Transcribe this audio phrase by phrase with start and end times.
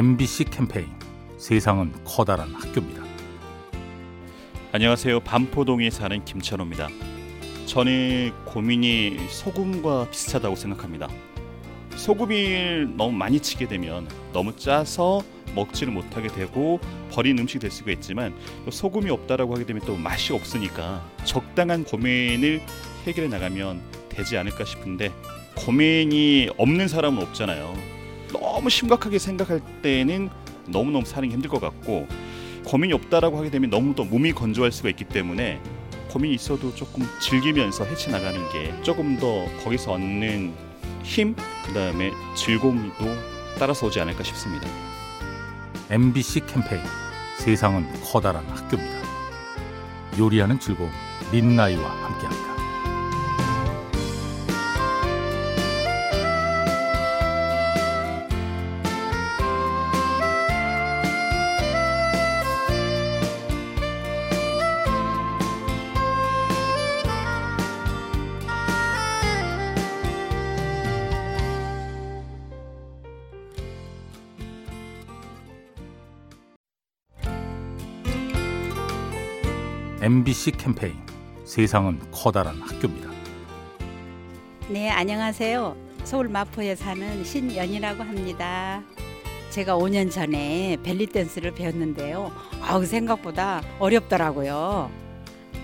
[0.00, 0.88] MBC 캠페인
[1.36, 3.02] 세상은 커다란 학교입니다.
[4.72, 5.20] 안녕하세요.
[5.20, 6.88] 반포동에 사는 김찬호입니다.
[7.66, 11.06] 저는 고민이 소금과 비슷하다고 생각합니다.
[11.96, 15.22] 소금을 너무 많이 치게 되면 너무 짜서
[15.54, 16.80] 먹지를 못하게 되고
[17.10, 18.34] 버린 음식이 될 수가 있지만
[18.70, 22.62] 소금이 없다라고 하게 되면 또 맛이 없으니까 적당한 고민을
[23.06, 25.12] 해결해 나가면 되지 않을까 싶은데
[25.56, 27.99] 고민이 없는 사람은 없잖아요.
[28.60, 30.28] 너무 심각하게 생각할 때는
[30.66, 32.06] 너무너무 게 힘들 것 같고
[32.66, 35.58] 고민이 없다라고 하게 되면 너무 더 몸이 건조할 수가 있기 때문에
[36.10, 40.52] 고민이 있어도 조금 즐기면서 헤쳐나가는 게 조금 더 거기서 얻는
[41.02, 41.34] 힘,
[41.66, 43.06] 그 다음에 즐거움도
[43.58, 44.68] 따라서 오지 않을까 싶습니다.
[45.88, 46.82] MBC 캠페인
[47.38, 49.00] 세상은 커다란 학교입니다.
[50.18, 50.90] 요리하는 즐거움
[51.32, 52.59] 민나이와 함께합니다.
[80.02, 80.94] MBC 캠페인
[81.44, 83.10] 세상은 커다란 학교입니다.
[84.70, 85.76] 네, 안녕하세요.
[86.04, 88.82] 서울 마포에 사는 신연이라고 합니다.
[89.50, 92.32] 제가 5년 전에 벨리 댄스를 배웠는데요.
[92.62, 94.90] 아우 생각보다 어렵더라고요.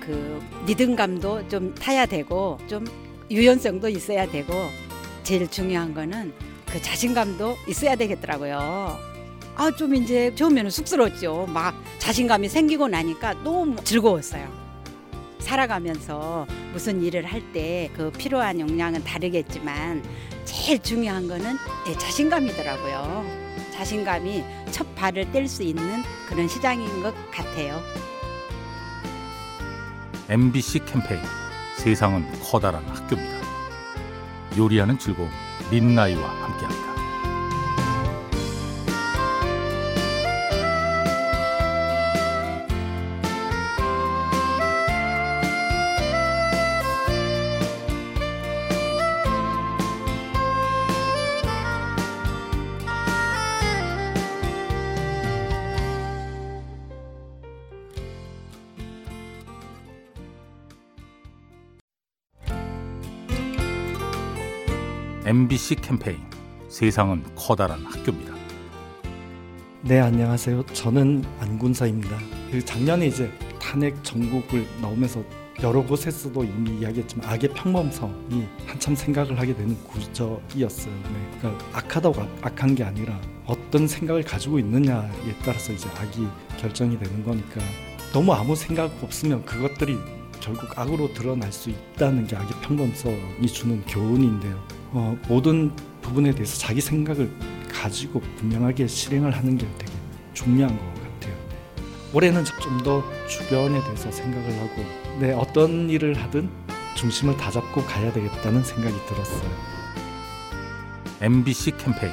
[0.00, 2.86] 그 리듬감도 좀 타야 되고 좀
[3.30, 4.54] 유연성도 있어야 되고
[5.24, 6.32] 제일 중요한 거는
[6.70, 9.11] 그 자신감도 있어야 되겠더라고요.
[9.56, 11.46] 아, 좀 이제 처음에는 쑥스러웠죠.
[11.48, 14.50] 막 자신감이 생기고 나니까 너무 즐거웠어요.
[15.38, 20.02] 살아가면서 무슨 일을 할 때 그 필요한 역량은 다르겠지만
[20.44, 23.24] 제일 중요한 거는 네, 자신감이더라고요.
[23.72, 27.80] 자신감이 첫 발을 뗄 수 있는 그런 시장인 것 같아요.
[30.28, 31.20] MBC 캠페인
[31.76, 33.42] 세상은 커다란 학교입니다.
[34.56, 35.28] 요리하는 즐거움
[35.70, 36.91] 민나이와 함께합니다.
[65.24, 66.18] MBC 캠페인
[66.68, 68.34] 세상은 커다란 학교입니다.
[69.82, 70.66] 네 안녕하세요.
[70.72, 72.18] 저는 안군사입니다.
[72.50, 73.30] 그 작년에 이제
[73.60, 75.22] 탄핵 전국을 나오면서
[75.62, 80.92] 여러 곳에서도 이미 이야기했지만 악의 평범성이 한참 생각을 하게 되는 구조이었어요.
[80.92, 83.16] 네, 그러니까 악하다고 악한 게 아니라
[83.46, 86.26] 어떤 생각을 가지고 있느냐에 따라서 이제 악이
[86.58, 87.60] 결정이 되는 거니까
[88.12, 89.96] 너무 아무 생각 없으면 그것들이
[90.40, 94.81] 결국 악으로 드러날 수 있다는 게 악의 평범성이 주는 교훈인데요.
[94.92, 95.72] 어, 모든
[96.02, 97.30] 부분에 대해서 자기 생각을
[97.72, 99.92] 가지고 분명하게 실행을 하는 게 되게
[100.34, 101.34] 중요한 것 같아요.
[102.12, 104.84] 올해는 좀 더 주변에 대해서 생각을 하고
[105.20, 106.50] 네, 어떤 일을 하든
[106.96, 109.50] 중심을 다 잡고 가야 되겠다는 생각이 들었어요.
[111.20, 112.12] MBC 캠페인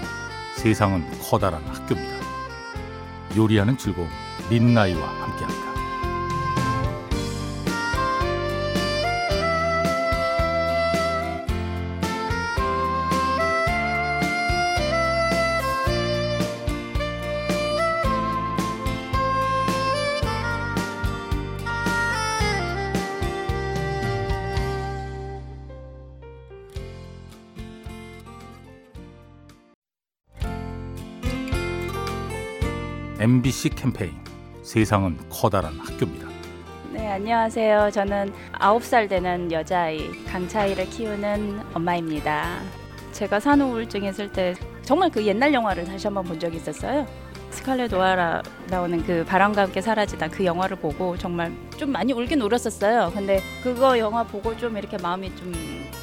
[0.56, 2.20] 세상은 커다란 학교입니다.
[3.36, 4.08] 요리하는 즐거움
[4.50, 5.79] 민나이와 함께합니다.
[33.20, 34.14] MBC 캠페인
[34.62, 36.26] 세상은 커다란 학교입니다.
[36.94, 37.92] 네, 안녕하세요.
[37.92, 42.62] 저는 9살 되는 여자아이 강차이를 키우는 엄마입니다.
[43.12, 47.06] 제가 산후 우울증 있을 때 정말 그 옛날 영화를 다시 한번 본 적이 있었어요.
[47.50, 53.12] 스칼렛 오하라 나오는 그 바람과 함께 사라지다 그 영화를 보고 정말 좀 많이 울긴 울었었어요.
[53.14, 55.52] 근데 그거 영화 보고 좀 이렇게 마음이 좀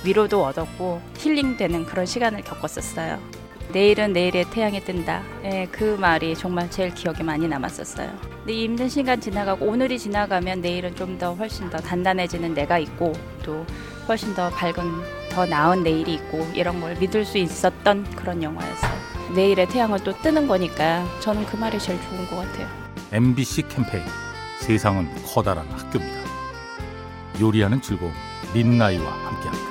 [0.05, 3.19] 위로도 얻었고 힐링되는 그런 시간을 겪었었어요.
[3.73, 5.23] 내일은 내일의 태양이 뜬다.
[5.45, 8.11] 예, 그 말이 정말 제일 기억에 많이 남았었어요.
[8.39, 13.13] 근데 이 힘든 시간 지나가고 오늘이 지나가면 내일은 좀 더 훨씬 더 단단해지는 내가 있고
[13.43, 13.65] 또
[14.07, 14.75] 훨씬 더 밝은
[15.31, 18.93] 더 나은 내일이 있고 이런 걸 믿을 수 있었던 그런 영화였어요.
[19.35, 22.69] 내일의 태양을 또 뜨는 거니까 저는 그 말이 제일 좋은 것 같아요.
[23.13, 24.05] MBC 캠페인
[24.61, 26.21] 세상은 커다란 학교입니다.
[27.41, 28.13] 요리하는 즐거움
[28.53, 29.66] 민나이와 함께합니다.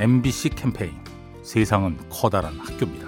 [0.00, 0.94] MBC 캠페인
[1.42, 3.06] 세상은 커다란 학교입니다.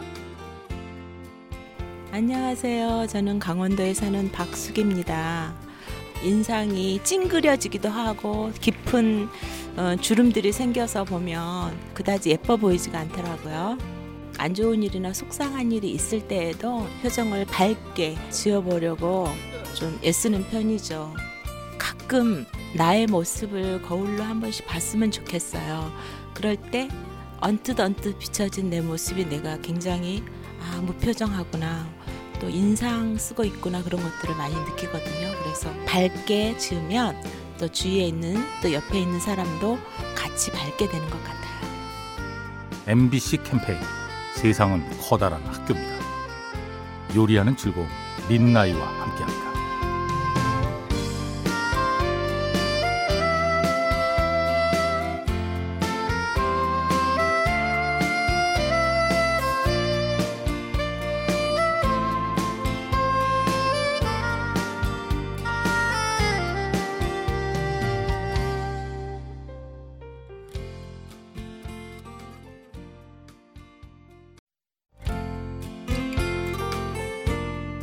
[2.11, 3.07] 안녕하세요.
[3.07, 5.55] 저는 강원도에 사는 박숙입니다.
[6.23, 9.27] 인상이 찡그려지기도 하고 깊은
[9.79, 13.79] 어, 주름들이 생겨서 보면 그다지 예뻐 보이지가 않더라고요.
[14.37, 19.29] 안 좋은 일이나 속상한 일이 있을 때에도 표정을 밝게 지어보려고
[19.73, 21.15] 좀 애쓰는 편이죠.
[21.79, 22.45] 가끔
[22.75, 25.93] 나의 모습을 거울로 한 번씩 봤으면 좋겠어요.
[26.35, 26.89] 그럴 때
[27.41, 30.23] 언뜻 언뜻 비춰진 내 모습이 내가 굉장히
[30.61, 31.87] 아 무표정하구나
[32.41, 35.33] 또 인상 쓰고 있구나 그런 것들을 많이 느끼거든요.
[35.43, 37.17] 그래서 밝게 지으면
[37.59, 39.79] 또 주위에 있는 또 옆에 있는 사람도
[40.17, 41.43] 같이 밝게 되는 것 같아요.
[42.87, 43.79] MBC 캠페인
[44.35, 46.03] 세상은 커다란 학교입니다.
[47.15, 47.87] 요리하는 즐거움
[48.29, 49.52] 민나이와 함께합니다.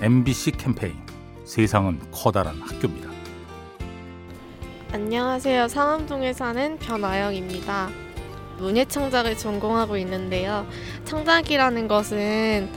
[0.10, 0.96] MBC 캠페인
[1.46, 3.12] 세상은 커다란 학교입니다.
[4.92, 5.68] 안녕하세요.
[5.68, 7.92] 상암동에 사는 변아영입니다.
[8.58, 10.66] 문예창작을 전공하고 있는데요.
[11.06, 12.72] 창작이라는 것은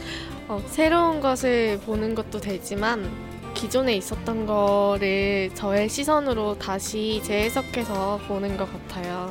[0.47, 3.11] 어, 새로운 것을 보는 것도 되지만
[3.55, 9.31] 기존에 있었던 거를 저의 시선으로 다시 재해석해서 보는 것 같아요.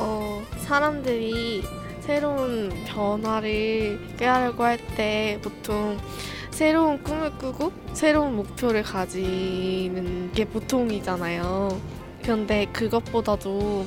[0.00, 1.62] 어, 사람들이
[2.02, 5.96] 새로운 변화를 꾀하려고 할 때 보통
[6.56, 11.78] 새로운 꿈을 꾸고 새로운 목표를 가지는 게 보통이잖아요.
[12.22, 13.86] 그런데 그것보다도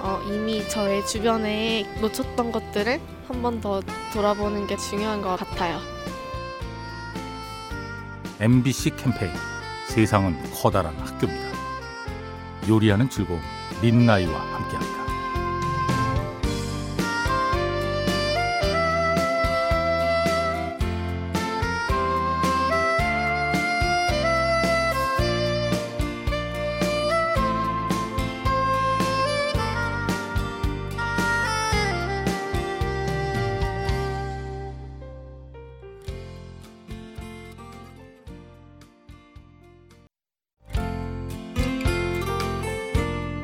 [0.00, 2.98] 어, 이미 저의 주변에 놓쳤던 것들을
[3.28, 3.82] 한 번 더
[4.14, 5.78] 돌아보는 게 중요한 것 같아요.
[8.40, 9.30] MBC 캠페인
[9.88, 11.48] 세상은 커다란 학교입니다.
[12.70, 13.38] 요리하는 즐거움
[13.82, 15.01] 민나이와 함께합니다.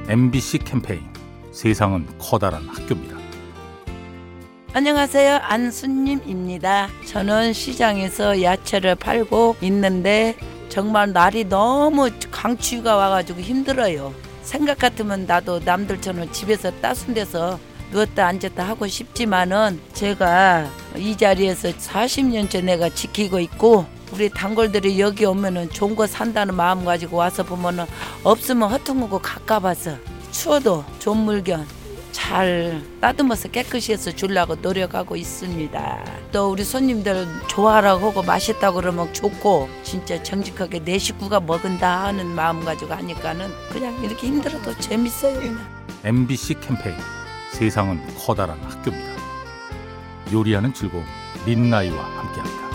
[0.08, 1.02] MBC 캠페인
[1.52, 3.18] 세상은 커다란 학교입니다.
[4.72, 5.36] 안녕하세요.
[5.42, 6.88] 안순님입니다.
[7.04, 10.34] 저는 시장에서 야채를 팔고 있는데
[10.70, 14.14] 정말 날이 너무 강추위가 와가지고 힘들어요.
[14.40, 17.60] 생각 같으면 나도 남들처럼 집에서 따순 데서
[17.90, 25.70] 누웠다 앉았다 하고 싶지만은 제가 이 자리에서 40년째 내가 지키고 있고 우리 단골들이 여기 오면은
[25.70, 27.84] 좋은 거 산다는 마음 가지고 와서 보면은
[28.24, 29.96] 없으면 허퉁하고 가까워서
[30.30, 31.66] 추워도 좋은 물건
[32.12, 36.04] 잘 따듬어서 깨끗이 해서 주려고 노력하고 있습니다.
[36.32, 42.64] 또 우리 손님들 좋아하라고 하고 맛있다고 그러면 좋고 진짜 정직하게 내 식구가 먹은다 하는 마음
[42.64, 45.58] 가지고 하니까는 그냥 이렇게 힘들어도 재밌어요 그냥.
[46.04, 46.96] MBC 캠페인
[47.52, 49.12] 세상은 커다란 학교입니다.
[50.32, 51.04] 요리하는 즐거움
[51.46, 52.67] 민나이와 함께합니다.